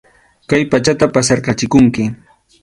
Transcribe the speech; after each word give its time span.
Kay 0.53 0.63
pachata 0.71 1.05
pasarqachikunki. 1.17 2.03